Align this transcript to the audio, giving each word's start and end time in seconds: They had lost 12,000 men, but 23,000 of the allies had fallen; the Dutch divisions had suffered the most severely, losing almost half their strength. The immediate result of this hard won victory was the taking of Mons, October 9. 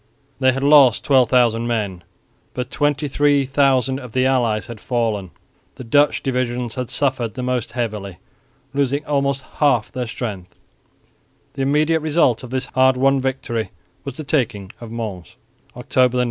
They 0.39 0.51
had 0.51 0.63
lost 0.63 1.03
12,000 1.03 1.67
men, 1.67 2.03
but 2.55 2.71
23,000 2.71 3.99
of 3.99 4.13
the 4.13 4.25
allies 4.25 4.65
had 4.65 4.79
fallen; 4.79 5.29
the 5.75 5.83
Dutch 5.83 6.23
divisions 6.23 6.73
had 6.73 6.89
suffered 6.89 7.35
the 7.35 7.43
most 7.43 7.69
severely, 7.69 8.17
losing 8.73 9.05
almost 9.05 9.43
half 9.57 9.91
their 9.91 10.07
strength. 10.07 10.55
The 11.53 11.61
immediate 11.61 11.99
result 11.99 12.41
of 12.41 12.49
this 12.49 12.65
hard 12.65 12.97
won 12.97 13.19
victory 13.19 13.69
was 14.03 14.17
the 14.17 14.23
taking 14.23 14.71
of 14.81 14.89
Mons, 14.89 15.35
October 15.77 16.17
9. 16.17 16.19